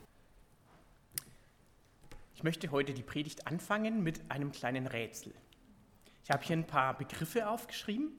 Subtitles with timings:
[2.37, 5.35] Ich möchte heute die Predigt anfangen mit einem kleinen Rätsel.
[6.23, 8.13] Ich habe hier ein paar Begriffe aufgeschrieben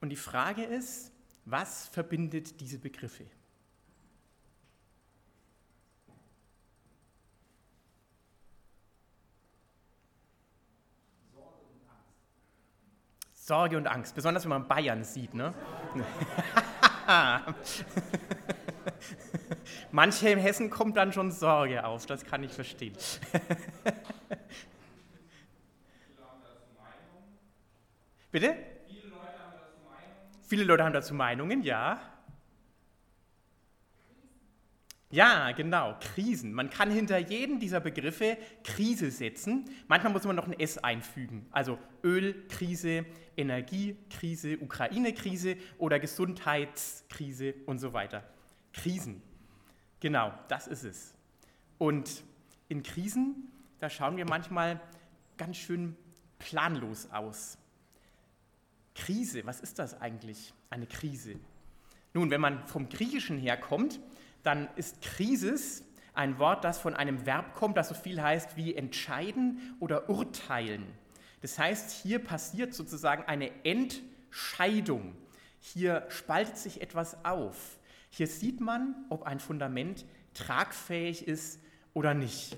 [0.00, 1.10] und die Frage ist,
[1.46, 3.24] was verbindet diese Begriffe?
[13.46, 15.32] Sorge und Angst, besonders wenn man Bayern sieht.
[15.32, 15.54] Ne?
[19.92, 22.96] Manche im Hessen kommt dann schon Sorge auf, das kann ich verstehen.
[28.32, 28.56] Bitte?
[30.42, 32.00] Viele Leute haben dazu Meinungen, ja.
[35.10, 36.52] Ja, genau, Krisen.
[36.52, 39.64] Man kann hinter jedem dieser Begriffe Krise setzen.
[39.86, 41.46] Manchmal muss man noch ein S einfügen.
[41.52, 48.24] Also Ölkrise, Energiekrise, Ukraine-Krise oder Gesundheitskrise und so weiter.
[48.72, 49.22] Krisen.
[50.00, 51.14] Genau, das ist es.
[51.78, 52.24] Und
[52.68, 54.80] in Krisen, da schauen wir manchmal
[55.36, 55.96] ganz schön
[56.40, 57.58] planlos aus.
[58.94, 61.36] Krise, was ist das eigentlich, eine Krise?
[62.12, 64.00] Nun, wenn man vom Griechischen herkommt,
[64.42, 65.84] dann ist Krisis
[66.14, 70.84] ein Wort, das von einem Verb kommt, das so viel heißt wie entscheiden oder urteilen.
[71.42, 75.14] Das heißt, hier passiert sozusagen eine Entscheidung.
[75.60, 77.78] Hier spaltet sich etwas auf.
[78.08, 81.60] Hier sieht man, ob ein Fundament tragfähig ist
[81.92, 82.56] oder nicht.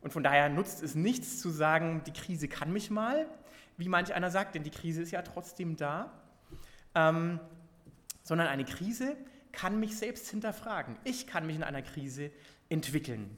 [0.00, 3.26] Und von daher nutzt es nichts zu sagen, die Krise kann mich mal,
[3.76, 6.12] wie manch einer sagt, denn die Krise ist ja trotzdem da,
[6.94, 7.38] ähm,
[8.22, 9.16] sondern eine Krise
[9.52, 10.96] kann mich selbst hinterfragen.
[11.04, 12.30] Ich kann mich in einer Krise
[12.68, 13.36] entwickeln.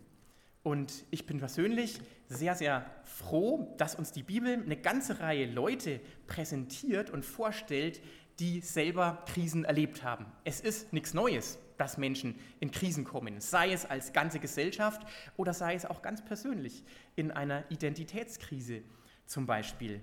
[0.63, 6.01] Und ich bin persönlich sehr, sehr froh, dass uns die Bibel eine ganze Reihe Leute
[6.27, 8.03] präsentiert und vorstellt,
[8.39, 10.27] die selber Krisen erlebt haben.
[10.45, 15.03] Es ist nichts Neues, dass Menschen in Krisen kommen, sei es als ganze Gesellschaft
[15.37, 16.85] oder sei es auch ganz persönlich
[17.17, 18.83] in einer Identitätskrise
[19.27, 20.01] zum Beispiel.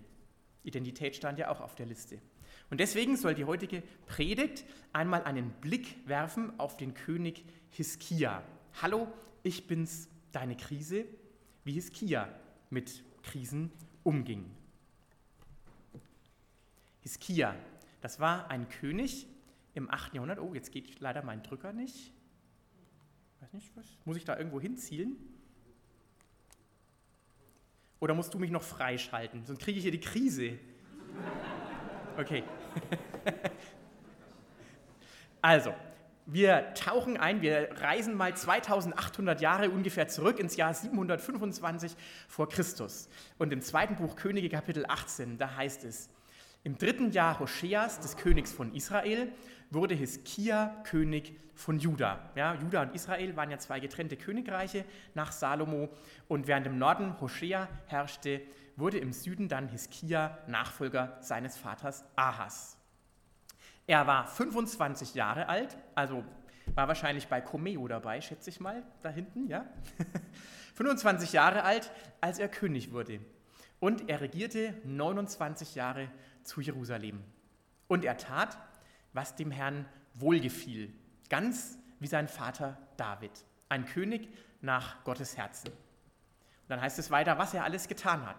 [0.63, 2.19] Identität stand ja auch auf der Liste.
[2.69, 8.44] Und deswegen soll die heutige Predigt einmal einen Blick werfen auf den König Hiskia.
[8.81, 9.07] Hallo,
[9.44, 11.06] ich bin's, deine Krise,
[11.63, 12.27] wie Hiskia
[12.69, 13.72] mit Krisen
[14.03, 14.51] umging.
[17.01, 17.56] Hiskia,
[18.01, 19.27] das war ein König
[19.73, 20.16] im 8.
[20.16, 20.39] Jahrhundert.
[20.39, 22.11] Oh, jetzt geht leider mein Drücker nicht.
[23.39, 23.85] Weiß nicht, was?
[24.03, 25.16] Muss ich da irgendwo hinzielen?
[28.00, 29.45] Oder musst du mich noch freischalten?
[29.45, 30.59] Sonst kriege ich hier die Krise.
[32.17, 32.44] Okay.
[35.39, 35.73] Also,
[36.25, 41.95] wir tauchen ein, wir reisen mal 2800 Jahre ungefähr zurück ins Jahr 725
[42.27, 43.07] vor Christus.
[43.38, 46.09] Und im zweiten Buch Könige Kapitel 18, da heißt es,
[46.66, 49.31] im dritten Jahr Hoscheas, des Königs von Israel,
[49.69, 52.29] wurde Hiskia König von Juda.
[52.35, 54.83] Ja, Juda und Israel waren ja zwei getrennte Königreiche
[55.13, 55.88] nach Salomo.
[56.27, 58.41] Und während im Norden Hoshea herrschte,
[58.77, 62.77] wurde im Süden dann Hiskia Nachfolger seines Vaters Ahas.
[63.88, 66.23] Er war 25 Jahre alt, also
[66.75, 69.65] war wahrscheinlich bei Comeo dabei, schätze ich mal, da hinten, ja?
[70.75, 73.19] 25 Jahre alt, als er König wurde.
[73.79, 76.11] Und er regierte 29 Jahre
[76.44, 77.23] zu Jerusalem.
[77.88, 78.57] Und er tat,
[79.13, 80.94] was dem Herrn wohlgefiel,
[81.29, 83.31] ganz wie sein Vater David,
[83.69, 84.29] ein König
[84.61, 85.69] nach Gottes Herzen.
[85.69, 88.38] Und dann heißt es weiter, was er alles getan hat.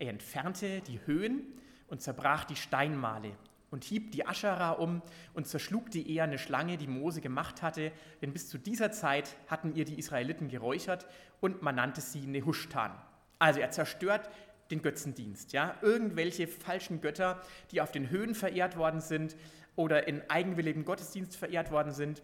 [0.00, 1.42] Er entfernte die Höhen
[1.88, 3.32] und zerbrach die Steinmale
[3.70, 5.02] und hieb die Aschera um
[5.34, 9.74] und zerschlug die eherne Schlange, die Mose gemacht hatte, denn bis zu dieser Zeit hatten
[9.74, 11.06] ihr die Israeliten geräuchert
[11.40, 12.92] und man nannte sie Nehushtan.
[13.38, 14.30] Also er zerstört
[14.70, 17.38] den Götzendienst, ja, irgendwelche falschen Götter,
[17.70, 19.36] die auf den Höhen verehrt worden sind
[19.76, 22.22] oder in eigenwilligem Gottesdienst verehrt worden sind,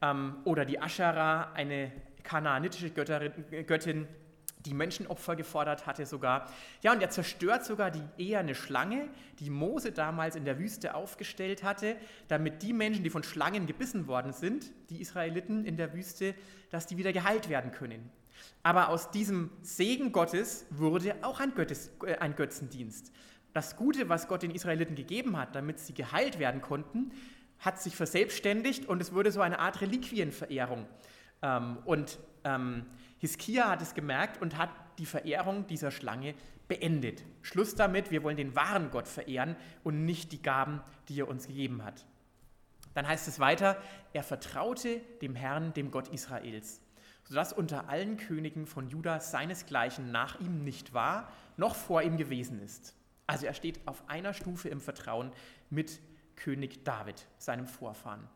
[0.00, 3.32] ähm, oder die Aschera, eine kanaanitische Götterin,
[3.66, 4.08] Göttin,
[4.68, 6.48] die Menschenopfer gefordert hatte sogar.
[6.82, 11.62] Ja, und er zerstört sogar die eherne Schlange, die Mose damals in der Wüste aufgestellt
[11.62, 11.96] hatte,
[12.28, 16.34] damit die Menschen, die von Schlangen gebissen worden sind, die Israeliten in der Wüste,
[16.70, 18.10] dass die wieder geheilt werden können.
[18.62, 23.12] Aber aus diesem Segen Gottes wurde auch ein, Göttes, äh, ein Götzendienst.
[23.54, 27.12] Das Gute, was Gott den Israeliten gegeben hat, damit sie geheilt werden konnten,
[27.58, 30.86] hat sich verselbstständigt und es wurde so eine Art Reliquienverehrung.
[31.42, 32.86] Ähm, und ähm,
[33.18, 36.34] Hiskia hat es gemerkt und hat die Verehrung dieser Schlange
[36.68, 37.24] beendet.
[37.42, 41.46] Schluss damit, wir wollen den wahren Gott verehren und nicht die Gaben, die er uns
[41.46, 42.04] gegeben hat.
[42.94, 43.80] Dann heißt es weiter,
[44.12, 46.80] er vertraute dem Herrn, dem Gott Israels,
[47.24, 52.60] sodass unter allen Königen von Juda seinesgleichen nach ihm nicht war, noch vor ihm gewesen
[52.60, 52.94] ist.
[53.26, 55.32] Also er steht auf einer Stufe im Vertrauen
[55.70, 56.00] mit
[56.36, 58.28] König David, seinem Vorfahren.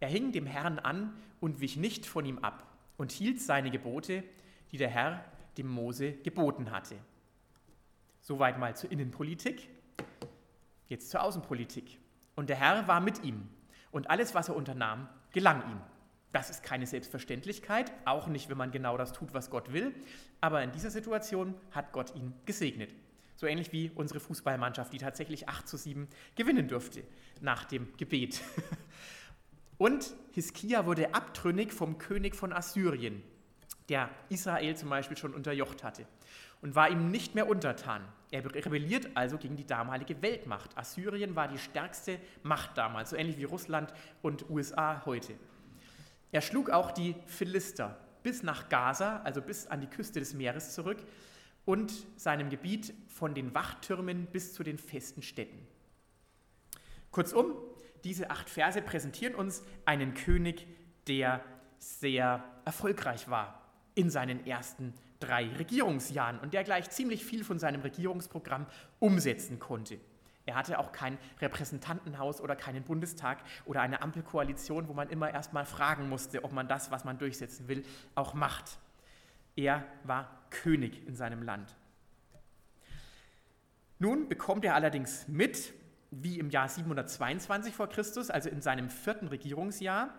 [0.00, 2.67] Er hing dem Herrn an und wich nicht von ihm ab
[2.98, 4.22] und hielt seine Gebote,
[4.70, 5.24] die der Herr
[5.56, 6.96] dem Mose geboten hatte.
[8.20, 9.68] Soweit mal zur Innenpolitik.
[10.88, 11.98] Jetzt zur Außenpolitik.
[12.34, 13.48] Und der Herr war mit ihm
[13.90, 15.80] und alles, was er unternahm, gelang ihm.
[16.32, 19.94] Das ist keine Selbstverständlichkeit, auch nicht, wenn man genau das tut, was Gott will.
[20.40, 22.94] Aber in dieser Situation hat Gott ihn gesegnet.
[23.36, 27.02] So ähnlich wie unsere Fußballmannschaft, die tatsächlich 8 zu 7 gewinnen durfte
[27.40, 28.42] nach dem Gebet.
[29.78, 33.22] Und Hiskia wurde abtrünnig vom König von Assyrien,
[33.88, 36.04] der Israel zum Beispiel schon unterjocht hatte,
[36.60, 38.02] und war ihm nicht mehr untertan.
[38.32, 40.76] Er rebelliert also gegen die damalige Weltmacht.
[40.76, 45.34] Assyrien war die stärkste Macht damals, so ähnlich wie Russland und USA heute.
[46.32, 50.74] Er schlug auch die Philister bis nach Gaza, also bis an die Küste des Meeres
[50.74, 50.98] zurück
[51.64, 55.66] und seinem Gebiet von den Wachtürmen bis zu den festen Städten.
[57.10, 57.54] Kurzum,
[58.04, 60.66] diese acht Verse präsentieren uns einen König,
[61.06, 61.42] der
[61.78, 63.62] sehr erfolgreich war
[63.94, 68.66] in seinen ersten drei Regierungsjahren und der gleich ziemlich viel von seinem Regierungsprogramm
[69.00, 69.98] umsetzen konnte.
[70.46, 75.52] Er hatte auch kein Repräsentantenhaus oder keinen Bundestag oder eine Ampelkoalition, wo man immer erst
[75.52, 77.84] mal fragen musste, ob man das, was man durchsetzen will,
[78.14, 78.78] auch macht.
[79.56, 81.76] Er war König in seinem Land.
[83.98, 85.74] Nun bekommt er allerdings mit,
[86.10, 90.14] wie im Jahr 722 vor Christus, also in seinem vierten Regierungsjahr,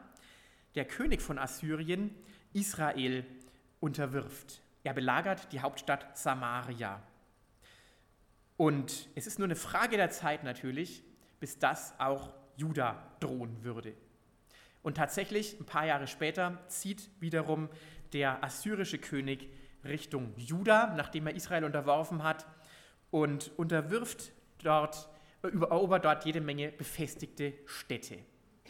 [0.76, 2.16] der König von Assyrien
[2.54, 3.26] Israel
[3.80, 4.62] unterwirft.
[4.84, 7.02] Er belagert die Hauptstadt Samaria.
[8.58, 11.04] Und es ist nur eine Frage der Zeit natürlich,
[11.40, 13.94] bis das auch Juda drohen würde.
[14.82, 17.70] Und tatsächlich, ein paar Jahre später, zieht wiederum
[18.14, 19.50] der assyrische König
[19.84, 22.46] Richtung Juda, nachdem er Israel unterworfen hat,
[23.12, 24.32] und unterwirft
[24.64, 25.09] dort
[25.42, 28.18] erobert dort jede Menge befestigte Städte.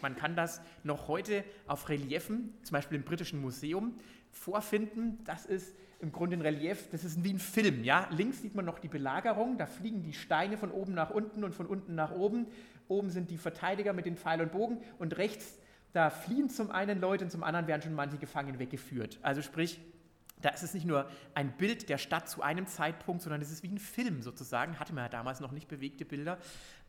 [0.01, 3.95] Man kann das noch heute auf Reliefen, zum Beispiel im Britischen Museum,
[4.31, 5.19] vorfinden.
[5.25, 7.83] Das ist im Grunde ein Relief, das ist wie ein Film.
[7.83, 8.07] Ja?
[8.11, 11.53] Links sieht man noch die Belagerung, da fliegen die Steine von oben nach unten und
[11.53, 12.47] von unten nach oben.
[12.87, 15.59] Oben sind die Verteidiger mit den Pfeil und Bogen und rechts,
[15.91, 19.19] da fliehen zum einen Leute und zum anderen werden schon manche Gefangene weggeführt.
[19.21, 19.79] Also sprich,
[20.41, 23.63] da ist es nicht nur ein Bild der Stadt zu einem Zeitpunkt, sondern es ist
[23.63, 24.79] wie ein Film sozusagen.
[24.79, 26.37] Hatte man ja damals noch nicht bewegte Bilder.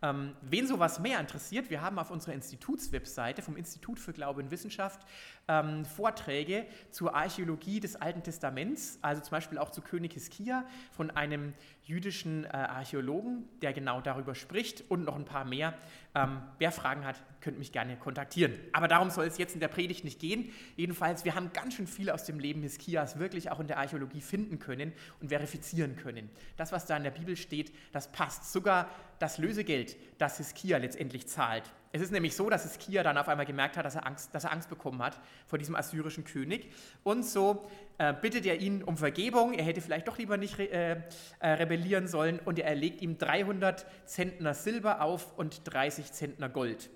[0.03, 4.51] Ähm, wen sowas mehr interessiert, wir haben auf unserer Institutswebseite vom Institut für Glaube und
[4.51, 5.01] Wissenschaft
[5.47, 11.11] ähm, Vorträge zur Archäologie des Alten Testaments, also zum Beispiel auch zu König Hiskia von
[11.11, 11.53] einem
[11.83, 15.75] jüdischen äh, Archäologen, der genau darüber spricht und noch ein paar mehr.
[16.15, 18.55] Ähm, wer Fragen hat, könnt mich gerne kontaktieren.
[18.73, 20.53] Aber darum soll es jetzt in der Predigt nicht gehen.
[20.77, 24.21] Jedenfalls, wir haben ganz schön viel aus dem Leben Hiskias wirklich auch in der Archäologie
[24.21, 26.31] finden können und verifizieren können.
[26.57, 28.53] Das, was da in der Bibel steht, das passt.
[28.53, 28.89] Sogar
[29.21, 31.71] das Lösegeld, das Hiskia letztendlich zahlt.
[31.93, 34.45] Es ist nämlich so, dass Hiskia dann auf einmal gemerkt hat, dass er Angst, dass
[34.45, 36.73] er Angst bekommen hat vor diesem assyrischen König.
[37.03, 37.69] Und so
[37.99, 39.53] äh, bittet er ihn um Vergebung.
[39.53, 40.97] Er hätte vielleicht doch lieber nicht re äh,
[41.41, 42.39] äh rebellieren sollen.
[42.39, 46.89] Und er legt ihm 300 Zentner Silber auf und 30 Zentner Gold.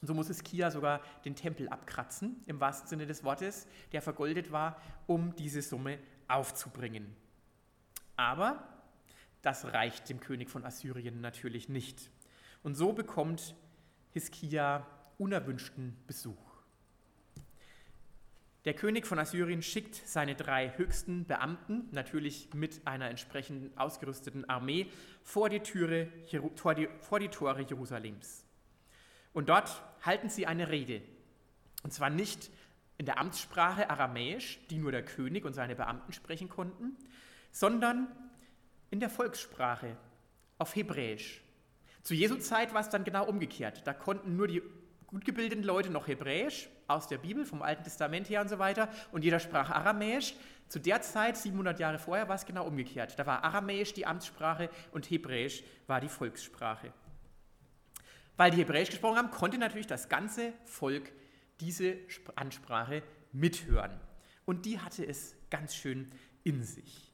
[0.00, 4.52] Und so muss Hiskia sogar den Tempel abkratzen, im wahrsten Sinne des Wortes, der vergoldet
[4.52, 7.16] war, um diese Summe aufzubringen.
[8.14, 8.73] Aber
[9.44, 12.10] das reicht dem König von Assyrien natürlich nicht.
[12.62, 13.54] Und so bekommt
[14.12, 14.86] Hiskia
[15.18, 16.54] unerwünschten Besuch.
[18.64, 24.86] Der König von Assyrien schickt seine drei höchsten Beamten, natürlich mit einer entsprechend ausgerüsteten Armee,
[25.22, 26.08] vor die, Türe,
[26.54, 28.42] vor die, vor die Tore Jerusalems.
[29.34, 31.02] Und dort halten sie eine Rede.
[31.82, 32.50] Und zwar nicht
[32.96, 36.96] in der Amtssprache Aramäisch, die nur der König und seine Beamten sprechen konnten,
[37.52, 38.08] sondern
[38.90, 39.96] in der Volkssprache,
[40.58, 41.42] auf Hebräisch.
[42.02, 43.86] Zu Jesu Zeit war es dann genau umgekehrt.
[43.86, 44.62] Da konnten nur die
[45.06, 48.88] gut gebildeten Leute noch Hebräisch aus der Bibel, vom Alten Testament her und so weiter,
[49.12, 50.34] und jeder sprach Aramäisch.
[50.68, 53.18] Zu der Zeit, 700 Jahre vorher, war es genau umgekehrt.
[53.18, 56.92] Da war Aramäisch die Amtssprache und Hebräisch war die Volkssprache.
[58.36, 61.12] Weil die Hebräisch gesprochen haben, konnte natürlich das ganze Volk
[61.60, 61.96] diese
[62.34, 63.92] Ansprache mithören.
[64.44, 66.10] Und die hatte es ganz schön
[66.42, 67.13] in sich.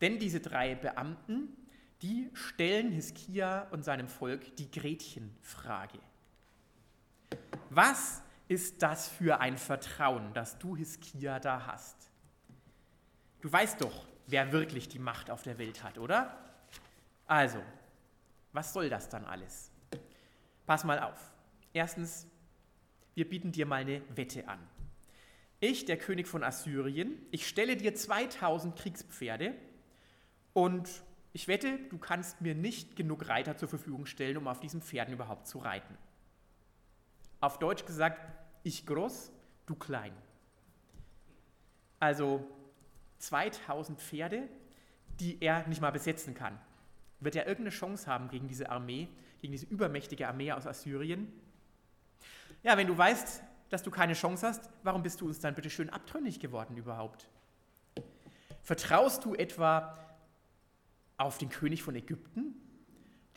[0.00, 1.48] Denn diese drei Beamten,
[2.02, 5.98] die stellen Hiskia und seinem Volk die Gretchenfrage.
[7.70, 12.10] Was ist das für ein Vertrauen, das du Hiskia da hast?
[13.40, 16.36] Du weißt doch, wer wirklich die Macht auf der Welt hat, oder?
[17.26, 17.62] Also,
[18.52, 19.70] was soll das dann alles?
[20.66, 21.32] Pass mal auf.
[21.72, 22.26] Erstens,
[23.14, 24.58] wir bieten dir mal eine Wette an.
[25.60, 29.54] Ich, der König von Assyrien, ich stelle dir 2000 Kriegspferde
[30.52, 30.88] und
[31.32, 35.14] ich wette, du kannst mir nicht genug Reiter zur Verfügung stellen, um auf diesen Pferden
[35.14, 35.96] überhaupt zu reiten.
[37.40, 38.20] Auf Deutsch gesagt,
[38.62, 39.30] ich groß,
[39.66, 40.12] du klein.
[42.00, 42.46] Also
[43.18, 44.48] 2000 Pferde,
[45.20, 46.58] die er nicht mal besetzen kann.
[47.20, 49.08] Wird er irgendeine Chance haben gegen diese Armee,
[49.40, 51.32] gegen diese übermächtige Armee aus Assyrien?
[52.62, 55.70] Ja, wenn du weißt, dass du keine Chance hast, warum bist du uns dann bitte
[55.70, 57.28] schön abtrünnig geworden überhaupt?
[58.62, 59.96] Vertraust du etwa
[61.18, 62.54] auf den König von Ägypten?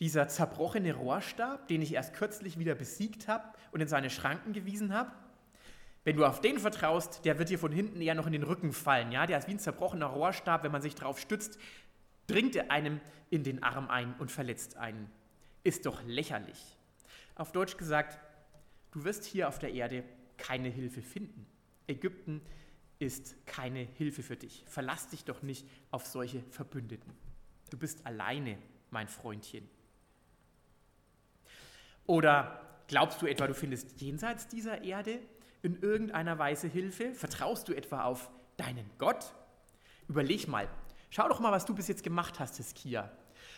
[0.00, 4.94] Dieser zerbrochene Rohrstab, den ich erst kürzlich wieder besiegt habe und in seine Schranken gewiesen
[4.94, 5.12] habe?
[6.04, 8.72] Wenn du auf den vertraust, der wird dir von hinten eher noch in den Rücken
[8.72, 9.12] fallen.
[9.12, 9.26] Ja?
[9.26, 11.58] Der ist wie ein zerbrochener Rohrstab, wenn man sich darauf stützt,
[12.26, 15.10] dringt er einem in den Arm ein und verletzt einen.
[15.62, 16.76] Ist doch lächerlich.
[17.36, 18.18] Auf Deutsch gesagt,
[18.90, 20.02] du wirst hier auf der Erde
[20.36, 21.46] keine Hilfe finden.
[21.86, 22.42] Ägypten
[22.98, 24.64] ist keine Hilfe für dich.
[24.66, 27.12] Verlass dich doch nicht auf solche Verbündeten.
[27.72, 28.58] Du bist alleine,
[28.90, 29.66] mein Freundchen.
[32.04, 35.18] Oder glaubst du etwa, du findest jenseits dieser Erde
[35.62, 37.14] in irgendeiner Weise Hilfe?
[37.14, 39.32] Vertraust du etwa auf deinen Gott?
[40.06, 40.68] Überleg mal,
[41.08, 43.10] schau doch mal, was du bis jetzt gemacht hast, Hiskia.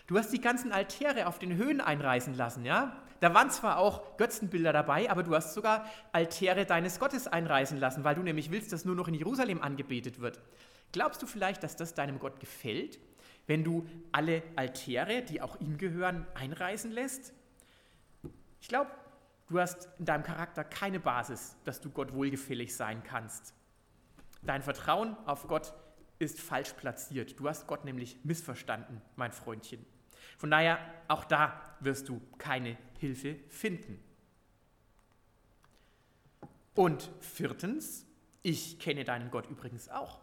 [0.07, 3.03] Du hast die ganzen Altäre auf den Höhen einreißen lassen, ja?
[3.19, 8.05] Da waren zwar auch Götzenbilder dabei, aber du hast sogar Altäre deines Gottes einreißen lassen,
[8.05, 10.39] weil du nämlich willst, dass nur noch in Jerusalem angebetet wird.
[10.93, 13.01] Glaubst du vielleicht, dass das deinem Gott gefällt,
[13.47, 17.33] wenn du alle Altäre, die auch ihm gehören, einreißen lässt?
[18.61, 18.91] Ich glaube,
[19.49, 23.55] du hast in deinem Charakter keine Basis, dass du Gott wohlgefällig sein kannst.
[24.43, 25.75] Dein Vertrauen auf Gott
[26.19, 27.39] ist falsch platziert.
[27.39, 29.85] Du hast Gott nämlich missverstanden, mein Freundchen.
[30.39, 34.03] Von daher, auch da wirst du keine Hilfe finden.
[36.75, 38.07] Und viertens,
[38.43, 40.21] ich kenne deinen Gott übrigens auch.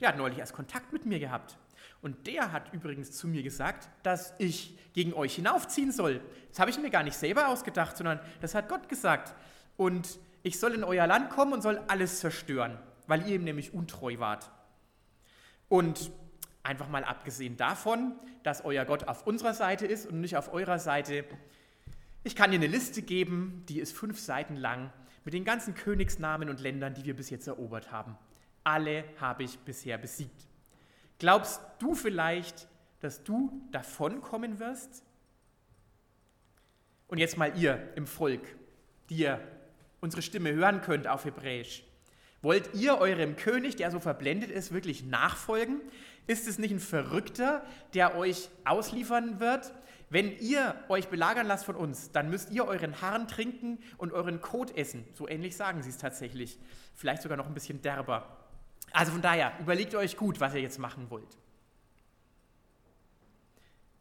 [0.00, 1.58] Der hat neulich erst Kontakt mit mir gehabt.
[2.00, 6.20] Und der hat übrigens zu mir gesagt, dass ich gegen euch hinaufziehen soll.
[6.50, 9.34] Das habe ich mir gar nicht selber ausgedacht, sondern das hat Gott gesagt.
[9.76, 13.74] Und ich soll in euer Land kommen und soll alles zerstören, weil ihr ihm nämlich
[13.74, 14.50] untreu wart.
[15.68, 16.10] Und
[16.62, 20.78] einfach mal abgesehen davon, dass euer Gott auf unserer Seite ist und nicht auf eurer
[20.78, 21.24] Seite,
[22.24, 24.92] ich kann dir eine Liste geben, die ist fünf Seiten lang,
[25.24, 28.16] mit den ganzen Königsnamen und Ländern, die wir bis jetzt erobert haben.
[28.64, 30.47] Alle habe ich bisher besiegt.
[31.18, 32.68] Glaubst du vielleicht,
[33.00, 35.04] dass du davonkommen wirst?
[37.08, 38.42] Und jetzt mal ihr im Volk,
[39.08, 39.40] die ihr
[40.00, 41.84] unsere Stimme hören könnt auf Hebräisch.
[42.40, 45.80] Wollt ihr eurem König, der so verblendet ist, wirklich nachfolgen?
[46.28, 49.72] Ist es nicht ein Verrückter, der euch ausliefern wird?
[50.10, 54.40] Wenn ihr euch belagern lasst von uns, dann müsst ihr euren Harn trinken und euren
[54.40, 55.04] Kot essen.
[55.14, 56.58] So ähnlich sagen sie es tatsächlich.
[56.94, 58.47] Vielleicht sogar noch ein bisschen derber.
[58.92, 61.38] Also von daher, überlegt euch gut, was ihr jetzt machen wollt.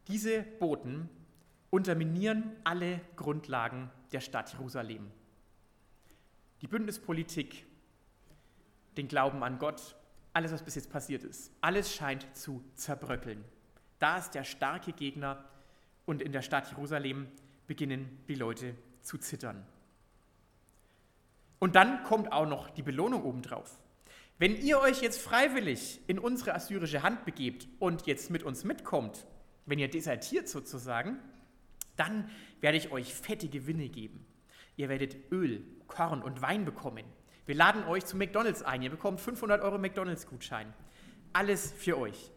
[0.07, 1.09] Diese Boten
[1.69, 5.11] unterminieren alle Grundlagen der Stadt Jerusalem.
[6.61, 7.65] Die Bündnispolitik
[8.97, 9.95] den Glauben an Gott,
[10.33, 11.51] alles, was bis jetzt passiert ist.
[11.61, 13.43] Alles scheint zu zerbröckeln.
[13.99, 15.43] Da ist der starke Gegner
[16.05, 17.27] und in der Stadt Jerusalem
[17.65, 19.65] beginnen die Leute zu zittern.
[21.59, 23.79] Und dann kommt auch noch die Belohnung obendrauf.
[24.39, 29.25] Wenn ihr euch jetzt freiwillig in unsere assyrische Hand begebt und jetzt mit uns mitkommt,
[29.65, 31.17] wenn ihr desertiert sozusagen,
[31.95, 32.29] dann
[32.61, 34.27] werde ich euch fette Gewinne geben.
[34.75, 37.03] Ihr werdet Öl, Korn und Wein bekommen.
[37.47, 38.83] Wir laden euch zu McDonalds ein.
[38.83, 40.71] Ihr bekommt 500 Euro McDonalds-Gutschein.
[41.33, 42.31] Alles für euch.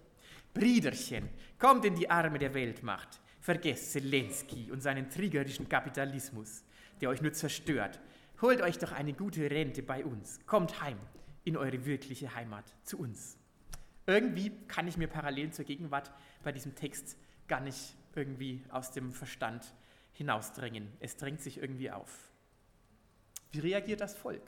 [0.54, 1.28] Brüderchen,
[1.58, 3.20] kommt in die Arme der Weltmacht.
[3.40, 6.64] Vergesst Zelensky und seinen triegerischen Kapitalismus,
[7.02, 8.00] der euch nur zerstört.
[8.40, 10.40] Holt euch doch eine gute Rente bei uns.
[10.46, 10.96] Kommt heim
[11.44, 13.38] in eure wirkliche Heimat, zu uns.
[14.06, 16.10] Irgendwie kann ich mir parallel zur Gegenwart
[16.42, 17.16] bei diesem Text
[17.48, 19.74] gar nicht irgendwie aus dem Verstand
[20.12, 20.88] hinausdrängen.
[21.00, 22.30] Es drängt sich irgendwie auf.
[23.52, 24.42] Wie reagiert das Volk?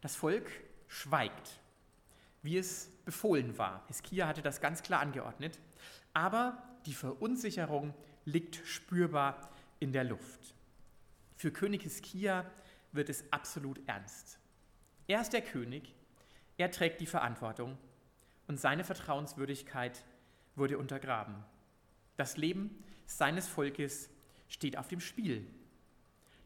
[0.00, 0.50] Das Volk
[0.88, 1.60] schweigt,
[2.42, 3.84] wie es befohlen war.
[3.88, 5.58] Hiskia hatte das ganz klar angeordnet.
[6.12, 10.54] Aber die Verunsicherung liegt spürbar in der Luft.
[11.36, 12.44] Für König Hiskia
[12.92, 14.38] wird es absolut ernst.
[15.12, 15.94] Er ist der König,
[16.56, 17.76] er trägt die Verantwortung
[18.48, 20.06] und seine Vertrauenswürdigkeit
[20.56, 21.34] wurde untergraben.
[22.16, 24.08] Das Leben seines Volkes
[24.48, 25.46] steht auf dem Spiel.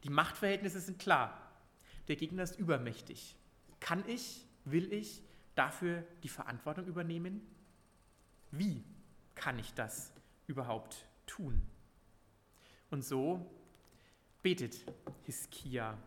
[0.03, 1.49] Die Machtverhältnisse sind klar.
[2.09, 3.37] Der Gegner ist übermächtig.
[3.79, 5.23] Kann ich, will ich
[5.55, 7.47] dafür die Verantwortung übernehmen?
[8.51, 8.83] Wie
[9.33, 10.11] kann ich das
[10.45, 11.61] überhaupt tun?
[12.89, 13.49] Und so
[14.43, 14.83] betet
[15.23, 15.97] Hiskia.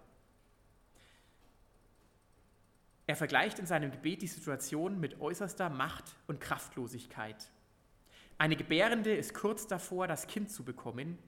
[3.10, 7.50] Er vergleicht in seinem Gebet die Situation mit äußerster Macht und Kraftlosigkeit.
[8.38, 11.18] Eine Gebärende ist kurz davor, das Kind zu bekommen,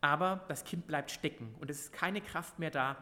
[0.00, 2.96] aber das Kind bleibt stecken und es ist keine Kraft mehr da,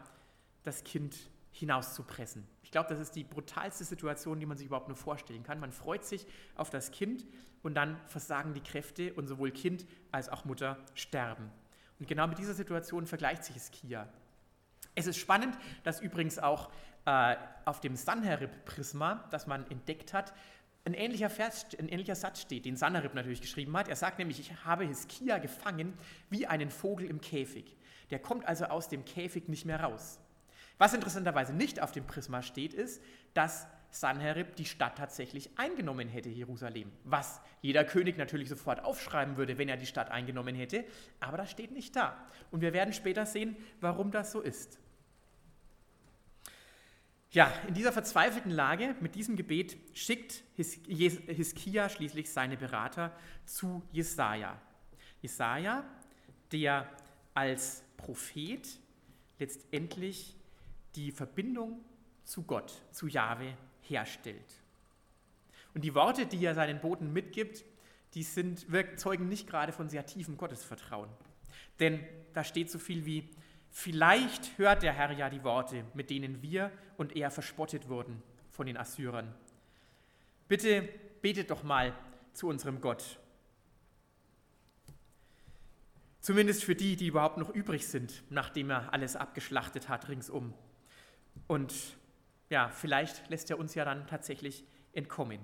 [0.64, 1.16] das Kind
[1.52, 2.44] hinauszupressen.
[2.64, 5.60] Ich glaube, das ist die brutalste Situation, die man sich überhaupt nur vorstellen kann.
[5.60, 6.26] Man freut sich
[6.56, 7.24] auf das Kind
[7.62, 11.48] und dann versagen die Kräfte und sowohl Kind als auch Mutter sterben.
[12.00, 14.08] Und genau mit dieser Situation vergleicht sich Skia.
[14.96, 16.70] Es ist spannend, dass übrigens auch
[17.04, 20.32] äh, auf dem Sanherib-Prisma, das man entdeckt hat,
[20.84, 23.88] ein ähnlicher, Vers, ein ähnlicher Satz steht, den Sanherib natürlich geschrieben hat.
[23.88, 25.92] Er sagt nämlich, ich habe Hiskia gefangen
[26.30, 27.76] wie einen Vogel im Käfig.
[28.10, 30.18] Der kommt also aus dem Käfig nicht mehr raus.
[30.78, 33.02] Was interessanterweise nicht auf dem Prisma steht, ist,
[33.34, 36.90] dass Sanherib die Stadt tatsächlich eingenommen hätte, Jerusalem.
[37.04, 40.84] Was jeder König natürlich sofort aufschreiben würde, wenn er die Stadt eingenommen hätte.
[41.18, 42.16] Aber das steht nicht da.
[42.50, 44.78] Und wir werden später sehen, warum das so ist.
[47.32, 54.60] Ja, in dieser verzweifelten Lage, mit diesem Gebet, schickt Hiskia schließlich seine Berater zu Jesaja.
[55.22, 55.84] Jesaja,
[56.50, 56.90] der
[57.32, 58.68] als Prophet
[59.38, 60.34] letztendlich
[60.96, 61.84] die Verbindung
[62.24, 64.60] zu Gott, zu Jahwe herstellt.
[65.72, 67.64] Und die Worte, die er seinen Boten mitgibt,
[68.14, 71.08] die sind, zeugen nicht gerade von sehr tiefem Gottesvertrauen.
[71.78, 73.28] Denn da steht so viel wie,
[73.70, 78.66] Vielleicht hört der Herr ja die Worte, mit denen wir und er verspottet wurden von
[78.66, 79.32] den Assyrern.
[80.48, 80.88] Bitte
[81.22, 81.94] betet doch mal
[82.32, 83.18] zu unserem Gott.
[86.20, 90.52] Zumindest für die, die überhaupt noch übrig sind, nachdem er alles abgeschlachtet hat ringsum.
[91.46, 91.72] Und
[92.50, 95.40] ja, vielleicht lässt er uns ja dann tatsächlich entkommen.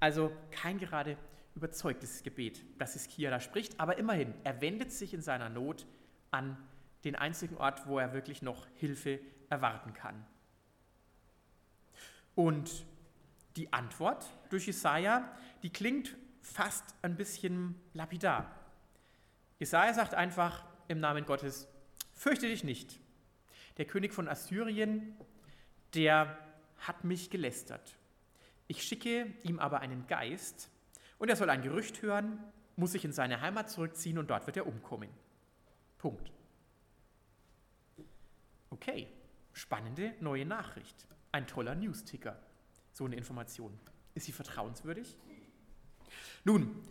[0.00, 1.18] Also kein gerade
[1.54, 5.86] überzeugtes Gebet, das Hiskia da spricht, aber immerhin, er wendet sich in seiner Not
[6.30, 6.56] an
[7.04, 10.24] den einzigen Ort, wo er wirklich noch Hilfe erwarten kann.
[12.34, 12.86] Und
[13.56, 15.30] die Antwort durch Jesaja,
[15.62, 18.50] die klingt fast ein bisschen lapidar.
[19.58, 21.68] Jesaja sagt einfach im Namen Gottes:
[22.14, 22.98] Fürchte dich nicht.
[23.76, 25.16] Der König von Assyrien,
[25.94, 26.36] der
[26.78, 27.96] hat mich gelästert.
[28.66, 30.70] Ich schicke ihm aber einen Geist
[31.18, 32.38] und er soll ein Gerücht hören,
[32.76, 35.10] muss sich in seine Heimat zurückziehen und dort wird er umkommen.
[35.98, 36.32] Punkt.
[38.82, 39.06] Okay,
[39.52, 41.06] spannende neue Nachricht.
[41.30, 42.36] Ein toller Newsticker.
[42.90, 43.78] So eine Information.
[44.16, 45.16] Ist sie vertrauenswürdig?
[46.42, 46.82] Nun,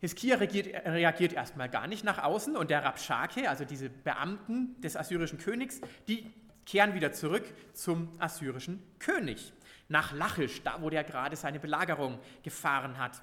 [0.00, 4.96] Hiskia reagiert, reagiert, erstmal gar nicht nach außen und der Rabschake, also diese Beamten des
[4.96, 6.32] assyrischen Königs, die
[6.66, 9.52] kehren wieder zurück zum assyrischen König,
[9.88, 13.22] nach Lachisch, da wo der gerade seine Belagerung gefahren hat.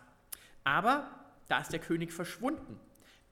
[0.64, 1.12] Aber
[1.50, 2.80] da ist der König verschwunden,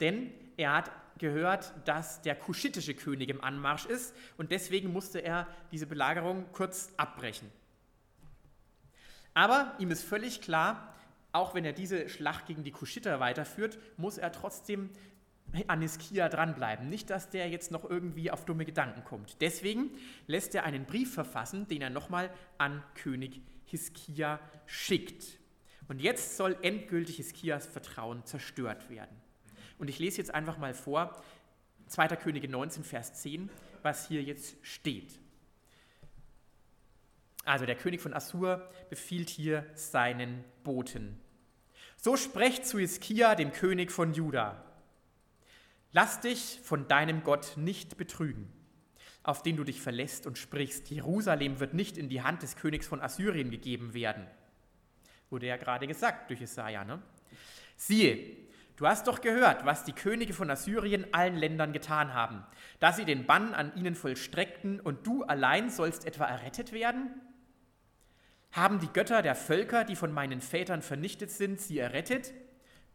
[0.01, 5.47] denn er hat gehört, dass der kuschitische König im Anmarsch ist und deswegen musste er
[5.71, 7.49] diese Belagerung kurz abbrechen.
[9.34, 10.93] Aber ihm ist völlig klar,
[11.32, 14.89] auch wenn er diese Schlacht gegen die Kuschiter weiterführt, muss er trotzdem
[15.67, 16.89] an Hiskia dranbleiben.
[16.89, 19.41] Nicht, dass der jetzt noch irgendwie auf dumme Gedanken kommt.
[19.41, 19.91] Deswegen
[20.28, 25.39] lässt er einen Brief verfassen, den er nochmal an König Hiskia schickt.
[25.88, 29.15] Und jetzt soll endgültig Hiskias Vertrauen zerstört werden.
[29.77, 31.21] Und ich lese jetzt einfach mal vor,
[31.88, 32.07] 2.
[32.15, 33.49] Könige 19, Vers 10,
[33.83, 35.19] was hier jetzt steht.
[37.43, 41.19] Also der König von Assur befiehlt hier seinen Boten.
[41.97, 44.63] So sprecht zu Hiskia, dem König von Juda.
[45.91, 48.51] Lass dich von deinem Gott nicht betrügen,
[49.23, 52.88] auf den du dich verlässt und sprichst, Jerusalem wird nicht in die Hand des Königs
[52.88, 54.27] von Assyrien gegeben werden.
[55.29, 57.01] Wurde ja gerade gesagt durch Jesaja, ne?
[57.77, 58.38] Siehe,
[58.77, 62.43] Du hast doch gehört, was die Könige von Assyrien allen Ländern getan haben,
[62.79, 67.21] dass sie den Bann an ihnen vollstreckten und du allein sollst etwa errettet werden?
[68.51, 72.33] Haben die Götter der Völker, die von meinen Vätern vernichtet sind, sie errettet?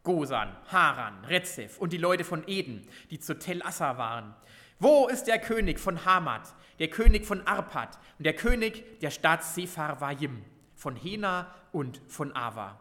[0.03, 4.35] Gosan, Haran, Rezef und die Leute von Eden, die zu Tel Assa waren.
[4.79, 9.43] Wo ist der König von Hamad, der König von Arpad und der König der Stadt
[9.43, 10.43] Sepharvaim,
[10.75, 12.79] von Hena und von Ava?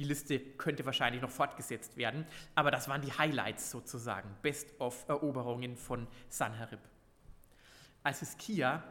[0.00, 6.08] Die Liste könnte wahrscheinlich noch fortgesetzt werden, aber das waren die Highlights sozusagen, Best-of-Eroberungen von
[6.30, 6.80] Sanherib.
[8.02, 8.82] Als Hiskia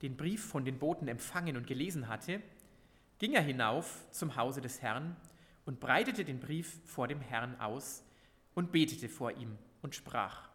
[0.00, 2.40] den Brief von den Boten empfangen und gelesen hatte,
[3.18, 5.16] ging er hinauf zum Hause des Herrn
[5.66, 8.02] und breitete den Brief vor dem Herrn aus
[8.54, 10.48] und betete vor ihm und sprach,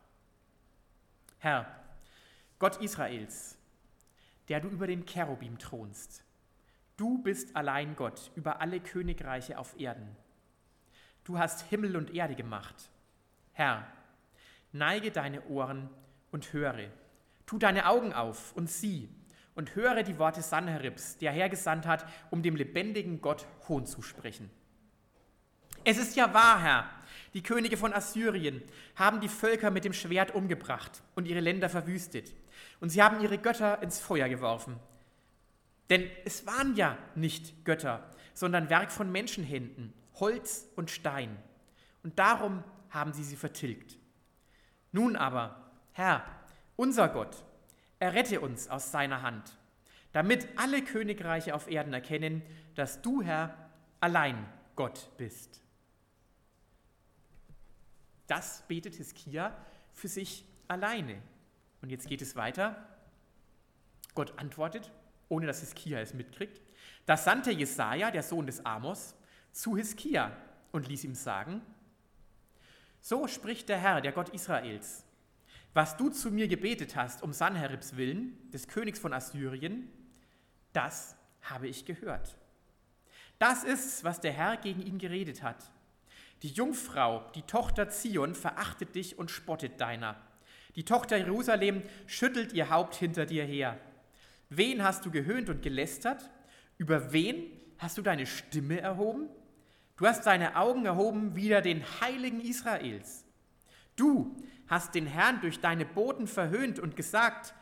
[1.37, 1.67] Herr,
[2.57, 3.59] Gott Israels,
[4.47, 6.23] der du über den Cherubim thronst,
[6.99, 10.17] Du bist allein Gott über alle Königreiche auf Erden.
[11.23, 12.75] Du hast Himmel und Erde gemacht.
[13.53, 13.87] Herr,
[14.73, 15.89] neige deine Ohren
[16.33, 16.89] und höre.
[17.45, 19.07] Tu deine Augen auf und sieh
[19.55, 24.49] und höre die Worte Sanheribs, der hergesandt hat, um dem lebendigen Gott Hohn zu sprechen.
[25.85, 26.89] Es ist ja wahr, Herr,
[27.33, 28.61] die Könige von Assyrien
[28.97, 32.33] haben die Völker mit dem Schwert umgebracht und ihre Länder verwüstet,
[32.81, 34.77] und sie haben ihre Götter ins Feuer geworfen.
[35.89, 41.37] Denn es waren ja nicht Götter, sondern Werk von Menschenhänden, Holz und Stein.
[42.03, 43.97] Und darum haben sie sie vertilgt.
[44.91, 46.23] Nun aber, Herr,
[46.75, 47.43] unser Gott,
[47.99, 49.57] errette uns aus seiner Hand,
[50.13, 52.41] damit alle Königreiche auf Erden erkennen,
[52.75, 53.55] dass du, Herr,
[53.99, 55.61] allein Gott bist.
[58.27, 59.55] Das betet Hiskia
[59.93, 61.21] für sich alleine.
[61.81, 62.87] Und jetzt geht es weiter.
[64.13, 64.91] Gott antwortet,
[65.29, 66.61] ohne dass Hiskia es mitkriegt.
[67.05, 69.15] Da sandte Jesaja, der Sohn des Amos,
[69.51, 70.35] zu Hiskia
[70.71, 71.61] und ließ ihm sagen:
[72.99, 75.05] So spricht der Herr, der Gott Israels.
[75.73, 79.87] Was du zu mir gebetet hast um Sanheribs willen, des Königs von Assyrien,
[80.73, 82.35] das habe ich gehört.
[83.37, 85.71] Das ist, was der Herr gegen ihn geredet hat.
[86.41, 90.15] Die Jungfrau, die Tochter Zion, verachtet dich und spottet deiner.
[90.75, 93.79] Die Tochter Jerusalem schüttelt ihr Haupt hinter dir her.
[94.49, 96.29] Wen hast du gehöhnt und gelästert?
[96.77, 97.45] Über wen
[97.77, 99.29] hast du deine Stimme erhoben?
[99.95, 103.25] Du hast deine Augen erhoben wider den Heiligen Israels.
[103.95, 104.35] Du
[104.67, 107.53] hast den Herrn durch deine Boten verhöhnt und gesagt,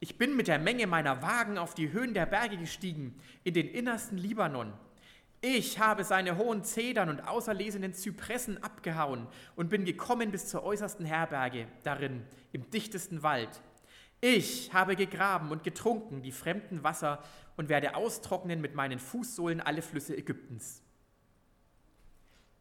[0.00, 3.68] ich bin mit der Menge meiner Wagen auf die Höhen der Berge gestiegen, in den
[3.68, 4.72] innersten Libanon.
[5.40, 11.06] Ich habe seine hohen Zedern und auserlesenen Zypressen abgehauen und bin gekommen bis zur äußersten
[11.06, 13.60] Herberge darin, im dichtesten Wald.
[14.20, 17.22] Ich habe gegraben und getrunken die fremden Wasser
[17.56, 20.82] und werde austrocknen mit meinen Fußsohlen alle Flüsse Ägyptens.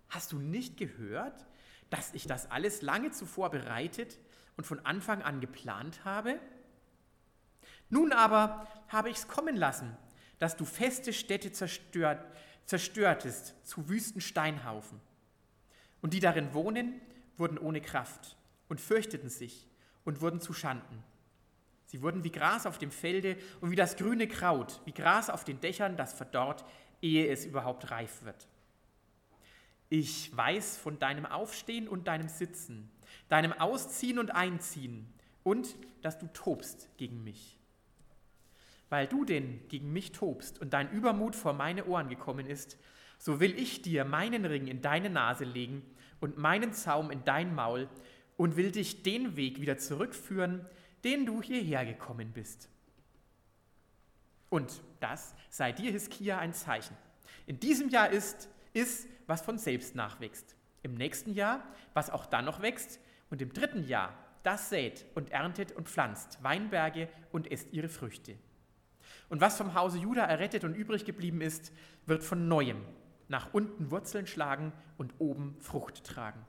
[0.10, 1.46] Hast du nicht gehört,
[1.90, 4.20] dass ich das alles lange zuvor bereitet
[4.56, 6.40] und von Anfang an geplant habe?
[7.90, 9.98] Nun aber habe ich es kommen lassen,
[10.40, 12.24] dass du feste Städte zerstört,
[12.66, 15.00] zerstörtest zu wüsten Steinhaufen.
[16.02, 17.02] Und die darin wohnen,
[17.38, 18.38] wurden ohne Kraft
[18.70, 19.68] und fürchteten sich
[20.06, 21.04] und wurden zu Schanden.
[21.88, 25.46] Sie wurden wie Gras auf dem Felde und wie das grüne Kraut, wie Gras auf
[25.46, 26.66] den Dächern, das verdorrt,
[27.02, 28.48] ehe es überhaupt reif wird.
[29.90, 32.92] Ich weiß von deinem Aufstehen und deinem Sitzen,
[33.30, 35.08] deinem Ausziehen und Einziehen
[35.44, 37.58] und dass du tobst gegen mich.
[38.90, 42.78] Weil du denn gegen mich tobst und dein Übermut vor meine Ohren gekommen ist,
[43.18, 45.84] so will ich dir meinen Ring in deine Nase legen
[46.20, 47.88] und meinen Zaum in dein Maul
[48.36, 50.66] und will dich den Weg wieder zurückführen,
[51.04, 52.70] den du hierher gekommen bist.
[54.50, 56.96] Und das sei dir, Hiskia, ein Zeichen.
[57.46, 60.56] In diesem Jahr ist, ist, was von selbst nachwächst.
[60.84, 63.00] Im nächsten Jahr, was auch dann noch wächst.
[63.30, 68.38] Und im dritten Jahr, das sät und erntet und pflanzt Weinberge und esst ihre Früchte.
[69.30, 71.74] Und was vom Hause Juda errettet und übrig geblieben ist,
[72.06, 72.82] wird von neuem
[73.28, 76.46] nach unten Wurzeln schlagen und oben Frucht tragen.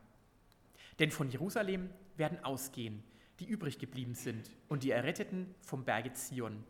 [1.01, 3.03] Denn von Jerusalem werden ausgehen,
[3.41, 6.65] die übrig geblieben sind, und die Erretteten vom Berge Zion.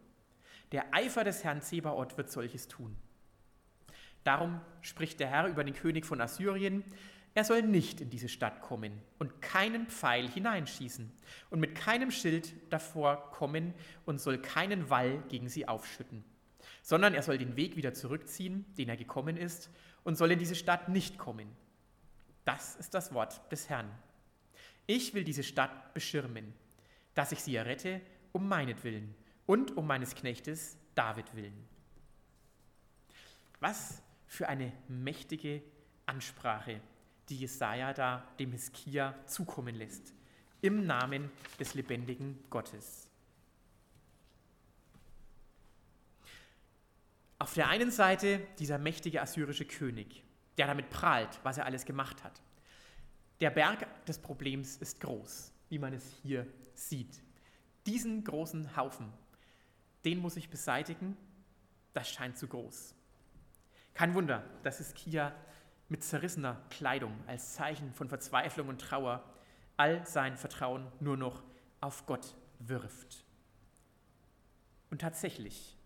[0.73, 2.97] Der Eifer des Herrn Zebaoth wird solches tun.
[4.25, 6.85] Darum spricht der Herr über den König von Assyrien,
[7.35, 11.13] er soll nicht in diese Stadt kommen und keinen Pfeil hineinschießen
[11.51, 13.75] und mit keinem Schild davor kommen
[14.07, 16.25] und soll keinen Wall gegen sie aufschütten,
[16.83, 19.71] sondern er soll den Weg wieder zurückziehen, den er gekommen ist,
[20.03, 21.49] und soll in diese Stadt nicht kommen.
[22.45, 23.91] Das ist das Wort des Herrn.
[24.91, 26.55] Ich will diese Stadt beschirmen,
[27.15, 28.01] dass ich sie errette
[28.33, 31.69] um meinetwillen und um meines Knechtes David willen.
[33.61, 35.63] Was für eine mächtige
[36.07, 36.81] Ansprache
[37.29, 40.15] die Jesaja da dem Hiskia zukommen lässt.
[40.63, 43.09] Im Namen des lebendigen Gottes.
[47.39, 50.25] Auf der einen Seite dieser mächtige assyrische König,
[50.57, 52.41] der damit prahlt, was er alles gemacht hat.
[53.41, 57.23] Der Berg des Problems ist groß, wie man es hier sieht.
[57.87, 59.13] Diesen großen Haufen,
[60.05, 61.17] den muss ich beseitigen,
[61.93, 62.95] das scheint zu groß.
[63.95, 65.35] Kein Wunder, dass es Kia
[65.89, 69.25] mit zerrissener Kleidung als Zeichen von Verzweiflung und Trauer
[69.77, 71.43] all sein Vertrauen nur noch
[71.81, 73.25] auf Gott wirft.
[74.91, 75.77] Und tatsächlich,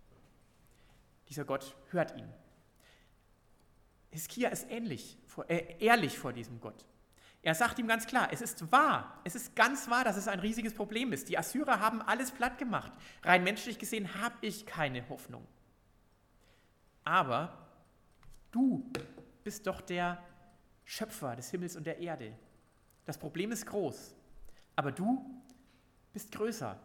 [1.29, 2.29] dieser Gott hört ihn.
[4.11, 6.85] Hiskia ist ähnlich, äh, ehrlich vor diesem Gott.
[7.45, 10.39] Er sagt ihm ganz klar, es ist wahr, es ist ganz wahr, dass es ein
[10.39, 11.29] riesiges Problem ist.
[11.29, 12.93] Die Assyrer haben alles platt gemacht.
[13.25, 15.45] Rein menschlich gesehen habe ich keine Hoffnung.
[17.03, 17.69] Aber
[18.53, 18.89] du
[19.43, 20.23] bist doch der
[20.85, 22.33] Schöpfer des Himmels und der Erde.
[23.05, 24.15] Das Problem ist groß,
[24.77, 25.43] aber du
[26.13, 26.79] bist größer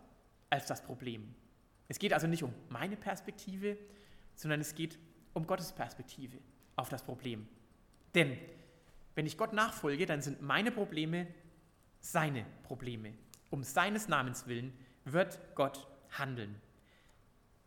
[0.50, 1.36] als das Problem.
[1.88, 3.78] Es geht also nicht um meine Perspektive,
[4.34, 4.98] sondern es geht
[5.34, 6.40] um Gottes Perspektive
[6.76, 7.48] auf das Problem.
[8.16, 8.38] Denn
[9.18, 11.26] wenn ich Gott nachfolge, dann sind meine Probleme
[12.02, 13.16] seine Probleme.
[13.50, 14.72] Um seines Namens willen
[15.06, 16.56] wird Gott handeln.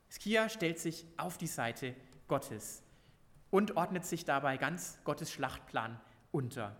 [0.08, 1.96] Skia stellt sich auf die Seite
[2.28, 2.84] Gottes
[3.50, 6.76] und ordnet sich dabei ganz Gottes Schlachtplan unter.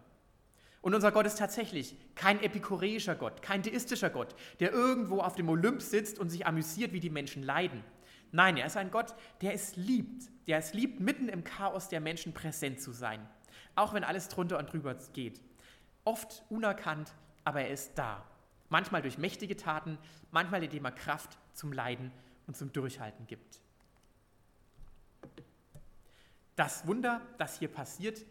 [0.83, 5.49] Und unser Gott ist tatsächlich kein epikureischer Gott, kein deistischer Gott, der irgendwo auf dem
[5.49, 7.83] Olymp sitzt und sich amüsiert, wie die Menschen leiden.
[8.31, 12.01] Nein, er ist ein Gott, der es liebt, der es liebt, mitten im Chaos der
[12.01, 13.29] Menschen präsent zu sein,
[13.75, 15.41] auch wenn alles drunter und drüber geht.
[16.05, 17.13] Oft unerkannt,
[17.45, 18.25] aber er ist da.
[18.69, 19.99] Manchmal durch mächtige Taten,
[20.31, 22.13] manchmal indem er Kraft zum Leiden
[22.47, 23.61] und zum Durchhalten gibt.
[26.57, 28.25] Das Wunder, das hier passiert,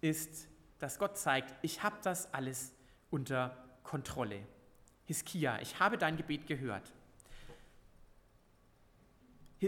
[0.00, 2.72] ist, dass Gott zeigt, ich habe das alles
[3.10, 4.40] unter Kontrolle.
[5.04, 6.92] Hiskia, ich habe dein Gebet gehört.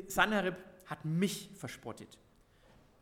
[0.06, 2.18] Sanherib hat mich verspottet.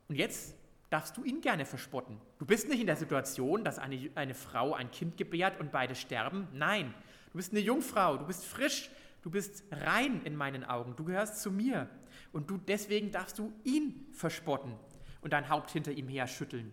[0.08, 0.54] Und jetzt
[0.90, 2.20] darfst du ihn gerne verspotten.
[2.38, 5.94] Du bist nicht in der Situation, dass eine, eine Frau ein Kind gebärt und beide
[5.94, 6.46] sterben.
[6.52, 6.94] Nein,
[7.32, 8.90] du bist eine Jungfrau, du bist frisch,
[9.22, 11.88] du bist rein in meinen Augen, du gehörst zu mir.
[12.32, 14.74] Und du, deswegen darfst du ihn verspotten
[15.22, 16.72] und dein Haupt hinter ihm her schütteln.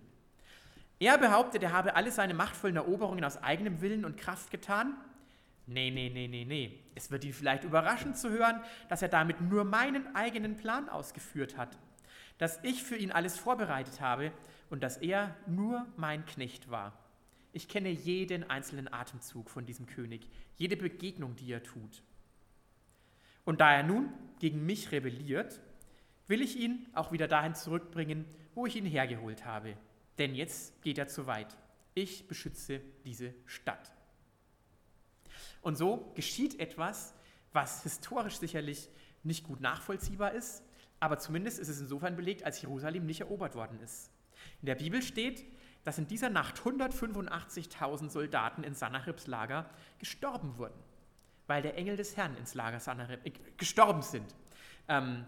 [0.99, 4.95] Er behauptet, er habe alle seine machtvollen Eroberungen aus eigenem Willen und Kraft getan.
[5.65, 6.79] Nee, nee, nee, nee, nee.
[6.93, 11.57] Es wird ihn vielleicht überraschen zu hören, dass er damit nur meinen eigenen Plan ausgeführt
[11.57, 11.77] hat
[12.43, 14.33] dass ich für ihn alles vorbereitet habe
[14.69, 16.91] und dass er nur mein Knecht war.
[17.53, 20.27] Ich kenne jeden einzelnen Atemzug von diesem König,
[20.57, 22.03] jede Begegnung, die er tut.
[23.45, 25.61] Und da er nun gegen mich rebelliert,
[26.27, 28.25] will ich ihn auch wieder dahin zurückbringen,
[28.55, 29.77] wo ich ihn hergeholt habe.
[30.17, 31.55] Denn jetzt geht er zu weit.
[31.93, 33.93] Ich beschütze diese Stadt.
[35.61, 37.15] Und so geschieht etwas,
[37.53, 38.89] was historisch sicherlich
[39.23, 40.61] nicht gut nachvollziehbar ist,
[41.03, 44.09] aber zumindest ist es insofern belegt, als Jerusalem nicht erobert worden ist.
[44.61, 45.43] In der Bibel steht,
[45.83, 50.79] dass in dieser Nacht 185.000 Soldaten in Sanachribs Lager gestorben wurden,
[51.45, 54.33] weil der Engel des Herrn ins Lager Sanachrib äh, gestorben sind.
[54.87, 55.25] Ähm,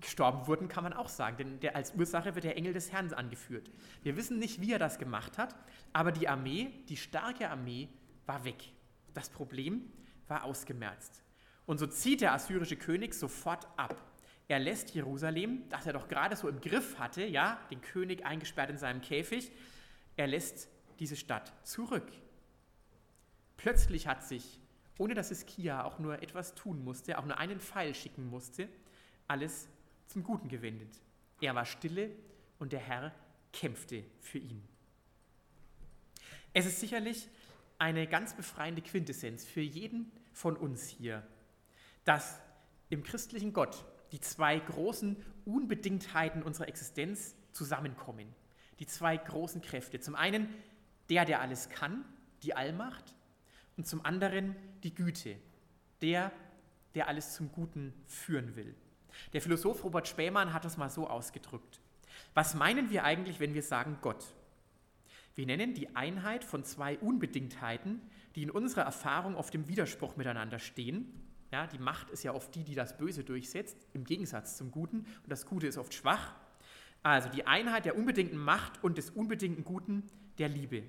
[0.00, 3.14] gestorben wurden kann man auch sagen, denn der, als Ursache wird der Engel des Herrn
[3.14, 3.70] angeführt.
[4.02, 5.54] Wir wissen nicht, wie er das gemacht hat,
[5.92, 7.88] aber die Armee, die starke Armee,
[8.26, 8.72] war weg.
[9.14, 9.92] Das Problem
[10.26, 11.22] war ausgemerzt.
[11.66, 14.07] Und so zieht der assyrische König sofort ab.
[14.48, 18.70] Er lässt Jerusalem, das er doch gerade so im Griff hatte, ja, den König eingesperrt
[18.70, 19.52] in seinem Käfig,
[20.16, 22.10] er lässt diese Stadt zurück.
[23.58, 24.58] Plötzlich hat sich,
[24.96, 28.68] ohne dass es Kia auch nur etwas tun musste, auch nur einen Pfeil schicken musste,
[29.26, 29.68] alles
[30.06, 30.98] zum Guten gewendet.
[31.42, 32.10] Er war stille
[32.58, 33.14] und der Herr
[33.52, 34.66] kämpfte für ihn.
[36.54, 37.28] Es ist sicherlich
[37.78, 41.22] eine ganz befreiende Quintessenz für jeden von uns hier,
[42.04, 42.40] dass
[42.88, 48.34] im christlichen Gott die zwei großen Unbedingtheiten unserer Existenz zusammenkommen.
[48.78, 50.00] Die zwei großen Kräfte.
[50.00, 50.48] Zum einen
[51.08, 52.04] der, der alles kann,
[52.42, 53.14] die Allmacht,
[53.76, 55.36] und zum anderen die Güte,
[56.02, 56.32] der,
[56.94, 58.74] der alles zum Guten führen will.
[59.32, 61.80] Der Philosoph Robert Spähmann hat das mal so ausgedrückt.
[62.34, 64.34] Was meinen wir eigentlich, wenn wir sagen Gott?
[65.34, 68.00] Wir nennen die Einheit von zwei Unbedingtheiten,
[68.34, 72.54] die in unserer Erfahrung oft im Widerspruch miteinander stehen ja, die Macht ist ja oft
[72.54, 74.98] die, die das Böse durchsetzt, im Gegensatz zum Guten.
[74.98, 76.34] Und das Gute ist oft schwach.
[77.02, 80.04] Also die Einheit der unbedingten Macht und des unbedingten Guten
[80.38, 80.82] der Liebe.